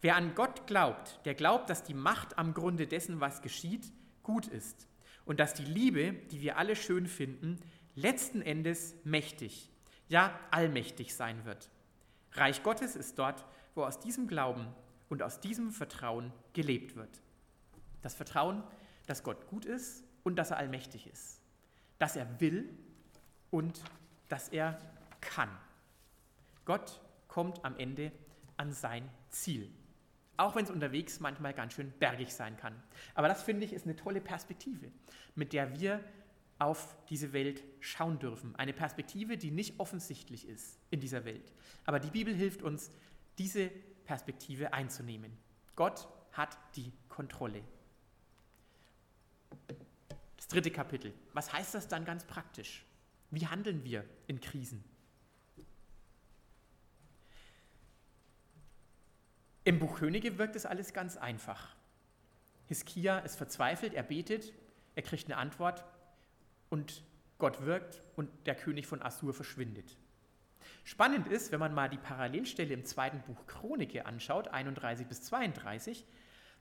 [0.00, 3.92] Wer an Gott glaubt, der glaubt, dass die Macht am Grunde dessen, was geschieht,
[4.22, 4.88] gut ist.
[5.26, 7.60] Und dass die Liebe, die wir alle schön finden,
[7.94, 9.70] letzten Endes mächtig,
[10.08, 11.68] ja allmächtig sein wird.
[12.32, 13.44] Reich Gottes ist dort,
[13.74, 14.68] wo aus diesem Glauben
[15.10, 17.20] und aus diesem Vertrauen gelebt wird.
[18.00, 18.62] Das Vertrauen
[19.10, 21.42] dass Gott gut ist und dass er allmächtig ist,
[21.98, 22.68] dass er will
[23.50, 23.82] und
[24.28, 24.78] dass er
[25.20, 25.50] kann.
[26.64, 28.12] Gott kommt am Ende
[28.56, 29.68] an sein Ziel,
[30.36, 32.80] auch wenn es unterwegs manchmal ganz schön bergig sein kann.
[33.16, 34.92] Aber das finde ich ist eine tolle Perspektive,
[35.34, 36.04] mit der wir
[36.60, 38.54] auf diese Welt schauen dürfen.
[38.54, 41.52] Eine Perspektive, die nicht offensichtlich ist in dieser Welt.
[41.84, 42.92] Aber die Bibel hilft uns,
[43.38, 43.70] diese
[44.04, 45.36] Perspektive einzunehmen.
[45.74, 47.64] Gott hat die Kontrolle.
[50.36, 51.12] Das dritte Kapitel.
[51.32, 52.84] Was heißt das dann ganz praktisch?
[53.30, 54.84] Wie handeln wir in Krisen?
[59.64, 61.76] Im Buch Könige wirkt es alles ganz einfach.
[62.66, 64.52] Hiskia ist verzweifelt, er betet,
[64.94, 65.84] er kriegt eine Antwort
[66.70, 67.04] und
[67.38, 69.96] Gott wirkt und der König von Assur verschwindet.
[70.84, 76.04] Spannend ist, wenn man mal die Parallelstelle im zweiten Buch Chronike anschaut, 31 bis 32,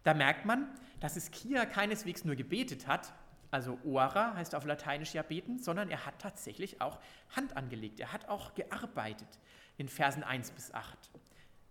[0.04, 0.68] da merkt man,
[1.00, 3.14] dass Hiskia keineswegs nur gebetet hat,
[3.52, 7.00] also ora heißt auf Lateinisch ja beten, sondern er hat tatsächlich auch
[7.36, 8.00] Hand angelegt.
[8.00, 9.40] Er hat auch gearbeitet
[9.78, 10.98] in Versen 1 bis 8.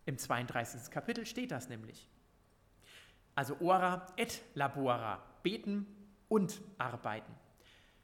[0.06, 0.90] Im 32.
[0.90, 2.08] Kapitel steht das nämlich.
[3.34, 5.86] Also ora et labora, beten
[6.28, 7.32] und arbeiten.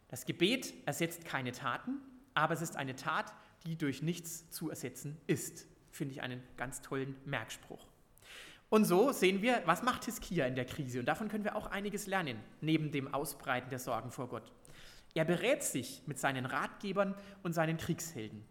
[0.09, 2.01] Das Gebet ersetzt keine Taten,
[2.35, 3.33] aber es ist eine Tat,
[3.67, 5.67] die durch nichts zu ersetzen ist.
[5.91, 7.85] Finde ich einen ganz tollen Merkspruch.
[8.69, 11.01] Und so sehen wir, was macht Hiskia in der Krise?
[11.01, 14.53] Und davon können wir auch einiges lernen, neben dem Ausbreiten der Sorgen vor Gott.
[15.15, 18.45] Er berät sich mit seinen Ratgebern und seinen Kriegshelden.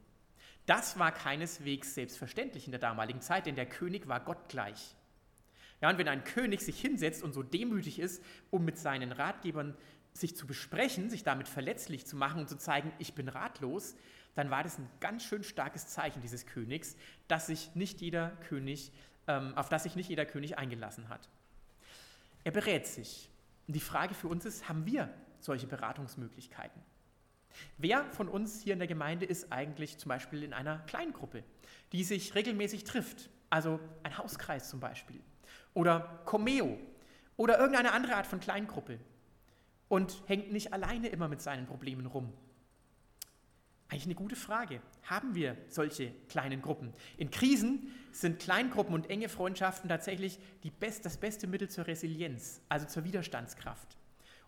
[0.65, 4.95] Das war keineswegs selbstverständlich in der damaligen Zeit, denn der König war gottgleich.
[5.81, 9.75] Ja, und wenn ein König sich hinsetzt und so demütig ist, um mit seinen Ratgebern
[10.13, 13.95] sich zu besprechen, sich damit verletzlich zu machen und zu zeigen, ich bin ratlos,
[14.35, 16.95] dann war das ein ganz schön starkes Zeichen dieses Königs,
[17.27, 18.93] dass sich nicht jeder König,
[19.25, 21.29] auf das sich nicht jeder König eingelassen hat.
[22.43, 23.29] Er berät sich.
[23.67, 25.09] Und die Frage für uns ist, haben wir
[25.39, 26.81] solche Beratungsmöglichkeiten?
[27.77, 31.43] Wer von uns hier in der Gemeinde ist eigentlich zum Beispiel in einer Kleingruppe,
[31.91, 33.29] die sich regelmäßig trifft?
[33.49, 35.21] Also ein Hauskreis zum Beispiel.
[35.73, 36.79] Oder Comeo.
[37.37, 38.99] Oder irgendeine andere Art von Kleingruppe.
[39.87, 42.33] Und hängt nicht alleine immer mit seinen Problemen rum.
[43.89, 44.81] Eigentlich eine gute Frage.
[45.03, 46.93] Haben wir solche kleinen Gruppen?
[47.17, 50.39] In Krisen sind Kleingruppen und enge Freundschaften tatsächlich
[50.79, 53.97] best, das beste Mittel zur Resilienz, also zur Widerstandskraft.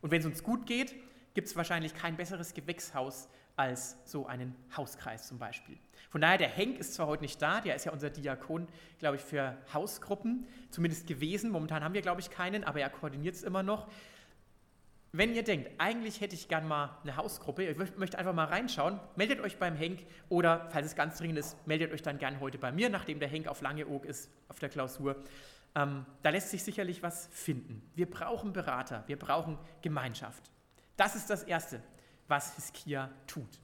[0.02, 0.95] Und wenn es uns gut geht,
[1.34, 5.78] gibt es wahrscheinlich kein besseres Gewächshaus als so einen Hauskreis zum Beispiel.
[6.10, 8.67] Von daher, der Henk ist zwar heute nicht da, der ist ja unser Diakon,
[9.00, 11.52] glaube ich, für Hausgruppen, zumindest gewesen.
[11.52, 13.88] Momentan haben wir, glaube ich, keinen, aber er koordiniert es immer noch.
[15.17, 18.99] Wenn ihr denkt, eigentlich hätte ich gern mal eine Hausgruppe, ihr möchtet einfach mal reinschauen,
[19.15, 22.58] meldet euch beim Henk oder, falls es ganz dringend ist, meldet euch dann gern heute
[22.58, 25.15] bei mir, nachdem der Henk auf Langeoog ist, auf der Klausur.
[25.73, 27.82] Ähm, da lässt sich sicherlich was finden.
[27.95, 30.51] Wir brauchen Berater, wir brauchen Gemeinschaft.
[30.97, 31.82] Das ist das Erste,
[32.28, 33.62] was Hiskia tut.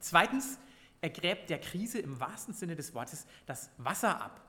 [0.00, 0.58] Zweitens,
[1.00, 4.40] er gräbt der Krise im wahrsten Sinne des Wortes das Wasser ab.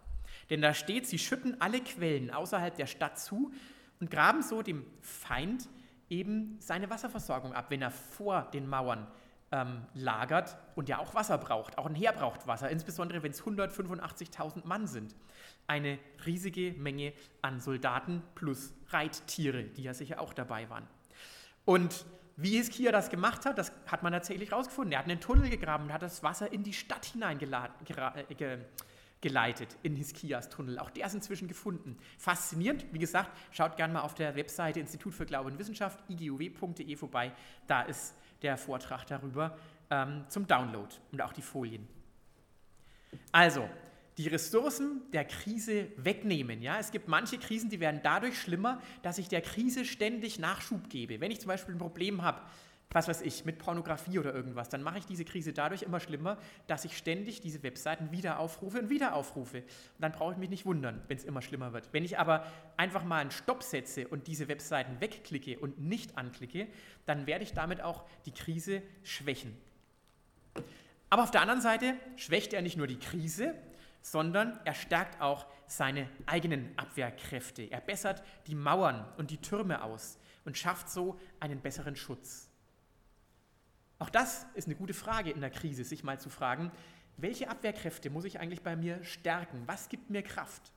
[0.50, 3.52] Denn da steht, sie schütten alle Quellen außerhalb der Stadt zu
[4.00, 5.70] und graben so dem Feind
[6.10, 9.08] eben seine Wasserversorgung ab, wenn er vor den Mauern
[9.52, 11.78] ähm, lagert und ja auch Wasser braucht.
[11.78, 15.16] Auch ein Heer braucht Wasser, insbesondere wenn es 185.000 Mann sind.
[15.68, 20.88] Eine riesige Menge an Soldaten plus Reittiere, die ja sicher auch dabei waren.
[21.66, 24.92] Und wie Hiskia das gemacht hat, das hat man tatsächlich rausgefunden.
[24.92, 28.58] Er hat einen Tunnel gegraben und hat das Wasser in die Stadt hineingeladen, äh,
[29.22, 30.80] geleitet in Hiskias Tunnel.
[30.80, 31.98] Auch der ist inzwischen gefunden.
[32.18, 36.96] Faszinierend, wie gesagt, schaut gerne mal auf der Webseite Institut für Glaube und Wissenschaft, iguw.de
[36.96, 37.32] vorbei.
[37.66, 39.58] Da ist der Vortrag darüber
[39.90, 41.88] ähm, zum Download und auch die Folien.
[43.32, 43.68] Also,
[44.18, 46.62] die Ressourcen der Krise wegnehmen.
[46.62, 46.80] Ja?
[46.80, 51.20] Es gibt manche Krisen, die werden dadurch schlimmer, dass ich der Krise ständig Nachschub gebe.
[51.22, 52.42] Wenn ich zum Beispiel ein Problem habe
[52.92, 56.38] was weiß ich, mit Pornografie oder irgendwas, dann mache ich diese Krise dadurch immer schlimmer,
[56.68, 59.60] dass ich ständig diese Webseiten wieder aufrufe und wieder aufrufe.
[59.60, 59.68] Und
[60.00, 61.90] dann brauche ich mich nicht wundern, wenn es immer schlimmer wird.
[61.92, 62.46] Wenn ich aber
[62.78, 66.68] einfach mal einen Stopp setze und diese Webseiten wegklicke und nicht anklicke,
[67.06, 69.56] dann werde ich damit auch die Krise schwächen.
[71.10, 73.54] Aber auf der anderen Seite schwächt er nicht nur die Krise,
[74.02, 77.64] sondern er stärkt auch seine eigenen Abwehrkräfte.
[77.64, 82.47] Er bessert die Mauern und die Türme aus und schafft so einen besseren Schutz.
[84.00, 86.72] Auch das ist eine gute Frage in der Krise, sich mal zu fragen,
[87.18, 89.64] welche Abwehrkräfte muss ich eigentlich bei mir stärken?
[89.66, 90.72] Was gibt mir Kraft?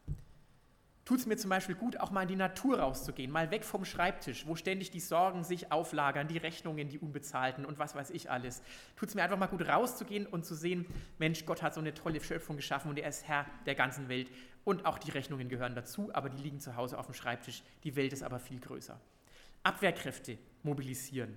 [1.05, 3.85] Tut es mir zum Beispiel gut, auch mal in die Natur rauszugehen, mal weg vom
[3.85, 8.31] Schreibtisch, wo ständig die Sorgen sich auflagern, die Rechnungen, die unbezahlten und was weiß ich
[8.31, 8.63] alles.
[8.97, 10.87] Tut es mir einfach mal gut, rauszugehen und zu sehen,
[11.19, 14.31] Mensch, Gott hat so eine tolle Schöpfung geschaffen und er ist Herr der ganzen Welt.
[14.65, 17.65] Und auch die Rechnungen gehören dazu, aber die liegen zu Hause auf dem Schreibtisch.
[17.83, 19.01] Die Welt ist aber viel größer.
[19.65, 21.37] Abwehrkräfte mobilisieren.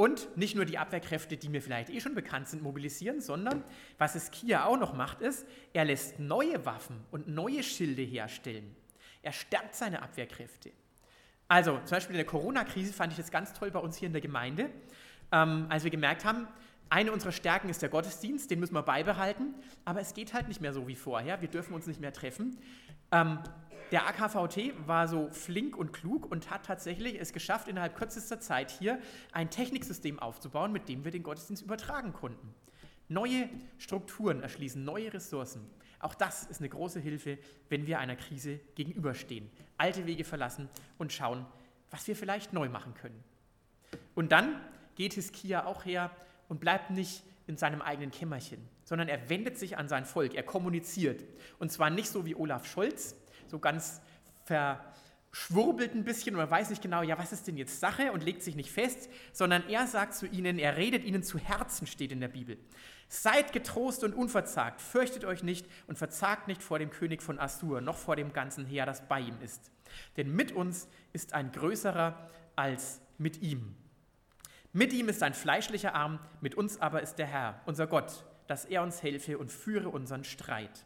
[0.00, 3.62] Und nicht nur die Abwehrkräfte, die mir vielleicht eh schon bekannt sind, mobilisieren, sondern
[3.98, 8.74] was es Kia auch noch macht, ist, er lässt neue Waffen und neue Schilde herstellen.
[9.20, 10.70] Er stärkt seine Abwehrkräfte.
[11.48, 14.14] Also zum Beispiel in der Corona-Krise fand ich das ganz toll bei uns hier in
[14.14, 14.70] der Gemeinde,
[15.32, 16.48] ähm, als wir gemerkt haben,
[16.88, 20.62] eine unserer Stärken ist der Gottesdienst, den müssen wir beibehalten, aber es geht halt nicht
[20.62, 22.56] mehr so wie vorher, wir dürfen uns nicht mehr treffen.
[23.12, 23.40] Ähm,
[23.90, 28.70] der AKVT war so flink und klug und hat tatsächlich es geschafft, innerhalb kürzester Zeit
[28.70, 29.00] hier
[29.32, 32.54] ein Techniksystem aufzubauen, mit dem wir den Gottesdienst übertragen konnten.
[33.08, 35.68] Neue Strukturen erschließen, neue Ressourcen.
[35.98, 37.38] Auch das ist eine große Hilfe,
[37.68, 39.50] wenn wir einer Krise gegenüberstehen.
[39.76, 41.44] Alte Wege verlassen und schauen,
[41.90, 43.22] was wir vielleicht neu machen können.
[44.14, 44.60] Und dann
[44.94, 46.10] geht Hiskia auch her
[46.48, 50.44] und bleibt nicht in seinem eigenen Kämmerchen, sondern er wendet sich an sein Volk, er
[50.44, 51.24] kommuniziert.
[51.58, 53.16] Und zwar nicht so wie Olaf Scholz,
[53.50, 54.00] so ganz
[54.44, 54.80] ver,
[55.32, 58.24] schwurbelt ein bisschen und man weiß nicht genau, ja, was ist denn jetzt Sache und
[58.24, 62.10] legt sich nicht fest, sondern er sagt zu ihnen, er redet ihnen zu Herzen, steht
[62.10, 62.58] in der Bibel.
[63.08, 67.80] Seid getrost und unverzagt, fürchtet euch nicht und verzagt nicht vor dem König von Assur,
[67.80, 69.70] noch vor dem ganzen Heer, das bei ihm ist.
[70.16, 73.76] Denn mit uns ist ein größerer als mit ihm.
[74.72, 78.64] Mit ihm ist ein fleischlicher Arm, mit uns aber ist der Herr, unser Gott, dass
[78.64, 80.84] er uns helfe und führe unseren Streit.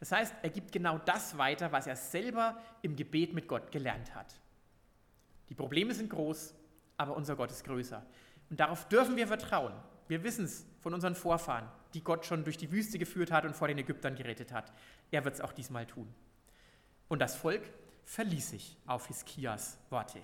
[0.00, 4.14] Das heißt, er gibt genau das weiter, was er selber im Gebet mit Gott gelernt
[4.14, 4.34] hat.
[5.48, 6.54] Die Probleme sind groß,
[6.96, 8.04] aber unser Gott ist größer.
[8.50, 9.72] Und darauf dürfen wir vertrauen.
[10.08, 13.56] Wir wissen es von unseren Vorfahren, die Gott schon durch die Wüste geführt hat und
[13.56, 14.72] vor den Ägyptern gerettet hat.
[15.10, 16.12] Er wird es auch diesmal tun.
[17.08, 17.62] Und das Volk
[18.04, 20.20] verließ sich auf Hiskias Worte.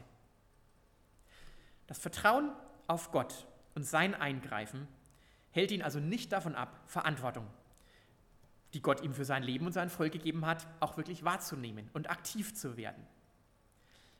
[1.86, 2.52] Das Vertrauen
[2.86, 4.86] auf Gott und sein Eingreifen
[5.52, 7.46] hält ihn also nicht davon ab, Verantwortung
[8.74, 12.10] die Gott ihm für sein Leben und sein Volk gegeben hat, auch wirklich wahrzunehmen und
[12.10, 13.04] aktiv zu werden.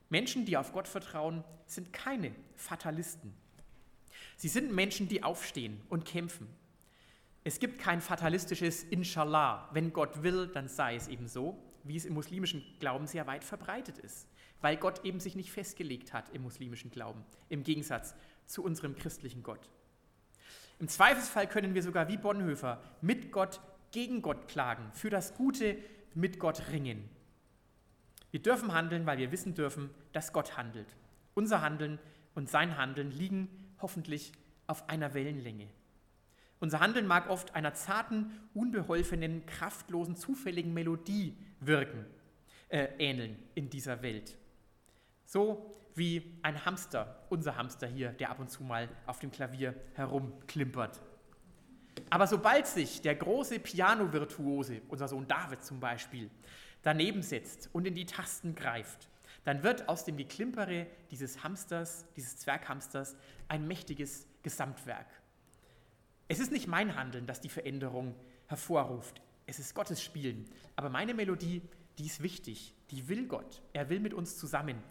[0.09, 3.33] Menschen, die auf Gott vertrauen, sind keine Fatalisten.
[4.37, 6.49] Sie sind Menschen, die aufstehen und kämpfen.
[7.45, 12.05] Es gibt kein fatalistisches Inshallah, wenn Gott will, dann sei es eben so, wie es
[12.05, 14.27] im muslimischen Glauben sehr weit verbreitet ist,
[14.61, 18.15] weil Gott eben sich nicht festgelegt hat im muslimischen Glauben, im Gegensatz
[18.47, 19.71] zu unserem christlichen Gott.
[20.81, 23.61] Im Zweifelsfall können wir sogar wie Bonhoeffer mit Gott
[23.93, 25.77] gegen Gott klagen, für das Gute
[26.15, 27.09] mit Gott ringen.
[28.31, 30.97] Wir dürfen handeln, weil wir wissen dürfen, dass Gott handelt.
[31.35, 31.99] Unser Handeln
[32.35, 33.49] und sein Handeln liegen
[33.81, 34.33] hoffentlich
[34.67, 35.69] auf einer Wellenlänge.
[36.61, 42.05] Unser Handeln mag oft einer zarten, unbeholfenen, kraftlosen, zufälligen Melodie wirken,
[42.69, 44.37] äh, ähneln in dieser Welt.
[45.25, 49.75] So wie ein Hamster, unser Hamster hier, der ab und zu mal auf dem Klavier
[49.95, 51.01] herumklimpert.
[52.09, 56.31] Aber sobald sich der große Piano-Virtuose, unser Sohn David zum Beispiel,
[56.83, 59.09] daneben setzt und in die Tasten greift,
[59.45, 63.17] dann wird aus dem Geklimpere dieses Hamsters, dieses Zwerghamsters,
[63.49, 65.07] ein mächtiges Gesamtwerk.
[66.29, 68.15] Es ist nicht mein Handeln, das die Veränderung
[68.47, 69.21] hervorruft.
[69.47, 70.49] Es ist Gottes Spielen.
[70.77, 71.63] Aber meine Melodie,
[71.99, 72.75] die ist wichtig.
[72.91, 73.63] Die will Gott.
[73.73, 74.83] Er will mit uns zusammen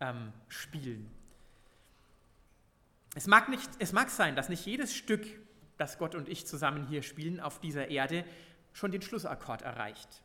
[0.00, 1.10] ähm, spielen.
[3.14, 5.26] Es mag, nicht, es mag sein, dass nicht jedes Stück
[5.78, 8.24] das Gott und ich zusammen hier spielen auf dieser Erde,
[8.72, 10.22] schon den Schlussakkord erreicht.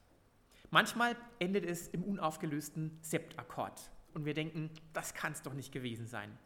[0.69, 6.07] Manchmal endet es im unaufgelösten Septakkord und wir denken, das kann es doch nicht gewesen
[6.07, 6.37] sein.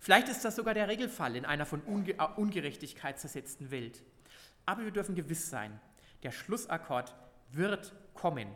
[0.00, 4.02] Vielleicht ist das sogar der Regelfall in einer von Unge äh, Ungerechtigkeit zersetzten Welt.
[4.66, 5.80] Aber wir dürfen gewiss sein,
[6.22, 7.14] der Schlussakkord
[7.52, 8.48] wird kommen,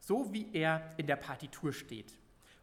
[0.00, 2.12] so wie er in der Partitur steht.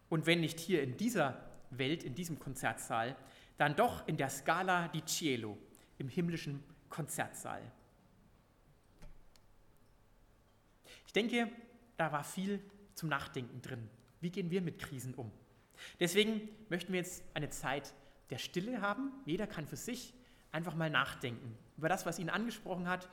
[0.10, 3.16] Und wenn nicht hier in dieser Welt, in diesem Konzertsaal,
[3.58, 5.58] dann doch in der Scala di Cielo,
[5.98, 7.62] im himmlischen Konzertsaal.
[11.08, 11.50] Ich denke,
[11.98, 12.60] da war viel
[12.94, 13.90] zum Nachdenken drin.
[14.22, 15.32] Wie gehen wir mit Krisen um?
[16.00, 17.94] Deswegen möchten wir jetzt eine Zeit
[18.30, 19.12] der Stille haben.
[19.26, 20.14] Jeder kann für sich
[20.52, 23.10] einfach mal nachdenken über das, was ihn angesprochen hat,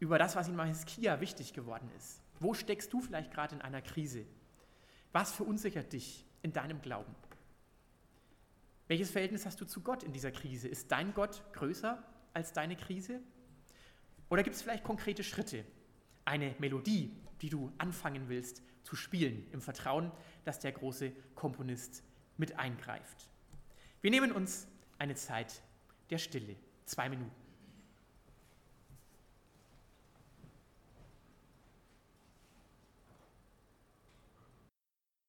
[0.00, 2.20] über das, was ihm bei Hiskia wichtig geworden ist.
[2.40, 4.24] Wo steckst du vielleicht gerade in einer Krise?
[5.12, 7.14] Was verunsichert dich in deinem Glauben?
[8.90, 10.66] Welches Verhältnis hast du zu Gott in dieser Krise?
[10.66, 12.02] Ist dein Gott größer
[12.34, 13.20] als deine Krise?
[14.28, 15.64] Oder gibt es vielleicht konkrete Schritte,
[16.24, 20.10] eine Melodie, die du anfangen willst zu spielen, im Vertrauen,
[20.44, 22.02] dass der große Komponist
[22.36, 23.28] mit eingreift?
[24.00, 24.66] Wir nehmen uns
[24.98, 25.62] eine Zeit
[26.10, 27.39] der Stille, zwei Minuten.